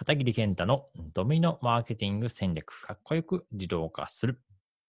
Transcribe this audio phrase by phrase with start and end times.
[0.00, 4.40] 片桐健太のドミノマーケティング戦略、かっこよく自動化する。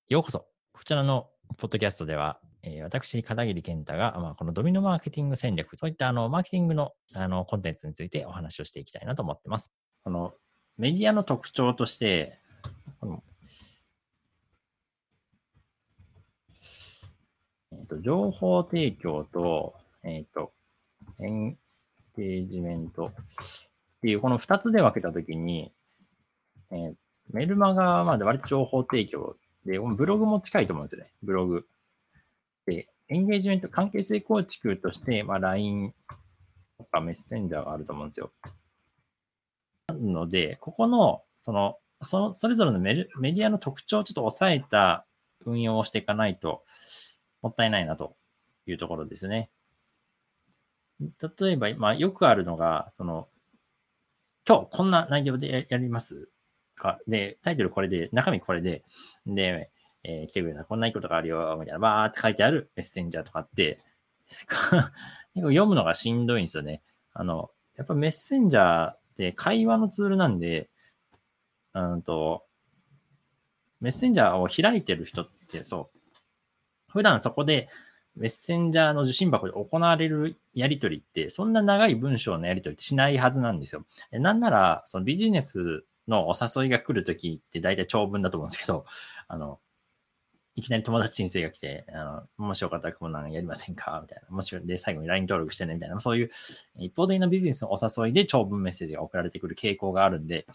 [0.08, 0.46] ようこそ。
[0.72, 9.70] こちらのポッドキャストでは、えー私、片桐健太が、まあ、このドミノマーケティング戦略、そういったあのマーケティングのあのコンテンツについてお話をしていきたいなと思ってます。
[10.06, 10.34] この
[10.78, 12.38] メディアの特徴として、
[13.02, 13.24] この
[17.74, 19.76] えーと情報提供と、
[20.06, 20.54] えっ、と、
[21.20, 21.58] エン
[22.16, 23.12] ゲージメント
[24.02, 25.72] っていう、この2つで分けたときに、
[26.72, 26.94] えー
[27.34, 31.12] メルマガまだ割と情報提供で、ブログも近いと思うんですよね。
[31.24, 31.66] ブログ。
[32.66, 35.94] で、エンゲージメント、関係性構築として、まあ、LINE
[36.78, 38.32] とかメッセンジャーがあると思うんですよ。
[39.88, 45.06] なので、ここの、その、その、それぞれのメルメディアの特徴をちょっと抑えた
[45.46, 46.64] 運用をしていかないと、
[47.42, 48.16] もったいないなと
[48.66, 49.52] いうところですね。
[51.00, 53.28] 例えば、まあ、よくあるのが、その、
[54.48, 56.30] 今日こんな内容でやります
[56.76, 58.84] かで、タイトルこれで、中身これで、
[59.26, 59.72] で、
[60.04, 63.78] えー来てくれた、こんないいことがあるよ、みたいな、バーって書いてあるメッセンジャーとかって、
[65.36, 66.82] 読むのがしんどいんですよね。
[67.14, 70.70] あの、やっぱメッセンジャーって会話のツールなんで、
[71.74, 72.46] うんと、
[73.80, 76.00] メッセンジャーを開いてる人って、そう、
[76.92, 77.70] 普段そこで
[78.16, 83.86] メッセンジャーの受信箱で行われるやりとりって、そんな長い文章のやりとりってしないはずなんですよ。
[84.12, 88.86] なんなら、そのビジネスのお誘いが来るときって大体長文だと思うんですけど、
[89.28, 89.60] あの、
[90.56, 94.00] いきなり友達申請が来て、あの、もしよかったらこんなんやりませんか？
[94.02, 94.36] みたいな。
[94.36, 95.98] もし、で、最後に LINE 登録してね、みたいな。
[96.02, 96.32] そういう
[96.78, 100.46] 一方的なビジネスのお誘いで長文メッセージが送られてくる傾向があるんで、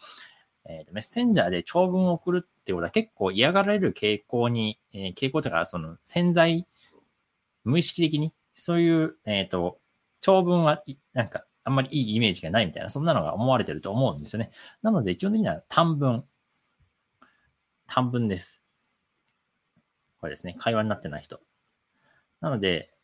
[0.66, 6.66] えーとメッセンジャーで長文を送るってことは結構嫌がられる傾向に、えー傾向というか、その潜在、
[7.66, 9.80] 無意識的に、そういう、えっ、と、
[10.20, 14.52] 長文は、なんか、あんまりいいイメージがないみたいな、そんなのが思われてると思うんですよね。
[14.82, 16.24] なので、基本的には短文。
[17.88, 18.62] 短文です。
[20.20, 20.54] これですね。
[20.58, 21.40] 会話になってない人。
[22.40, 22.94] なので、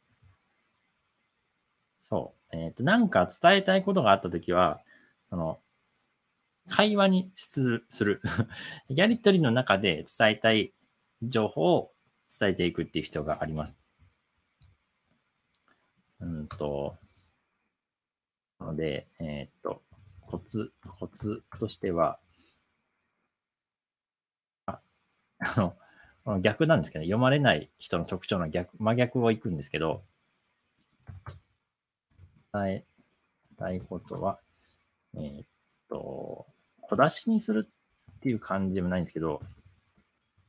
[2.03, 2.57] そう。
[2.57, 4.81] えっ、と、なんか伝えたいことがあったときは、
[5.29, 5.59] その、
[6.69, 8.23] 会話にする。
[8.87, 10.73] やりとりの中で伝えたい
[11.21, 11.93] 情報を
[12.39, 13.83] 伝えていくっていう必要があります。
[16.57, 16.97] と、
[18.61, 19.83] なので、えーっと、
[20.21, 22.19] コツ、コツとしては、
[24.67, 24.81] あ、
[25.41, 25.77] あの、
[26.25, 30.05] この逆なんですけど、ね読まれない人の特徴の逆、真逆をいくんですけど、
[32.53, 32.85] 伝え
[33.57, 34.39] たいことは、
[35.15, 35.47] えーっ
[35.89, 36.47] と、
[36.83, 37.69] 小出しにする
[38.19, 39.41] っていう感じでもないんですけど、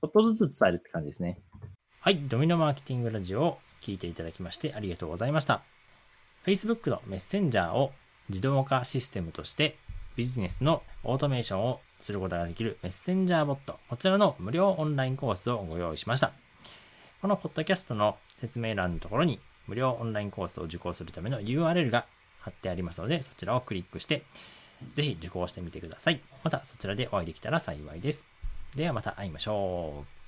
[0.02, 1.42] ちょっとずつ伝えるって感じですね。
[2.02, 5.73] はい、ドミノマーケティングラジオを聞いていただきましてありがとうございました。
[6.46, 7.94] Facebook のメッセンジャーを
[8.30, 9.78] 自動化システムとして
[10.16, 16.34] ビジネスのオートメーションをすることができるメッセンジャーボット、こちらの無料オンラインコースをご用意しました。
[17.22, 22.06] このポッドキャストの説明欄のところに無料オンラインコースを受講するための URL が
[22.40, 24.24] 貼ってありますので、そちらをクリックして、
[24.94, 26.22] ぜひ受講してみてください。
[26.44, 28.26] またそちらでお会いできたら幸いです。
[28.76, 30.23] ではまた会いましょう。